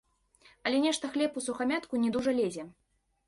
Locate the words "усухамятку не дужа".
1.43-2.35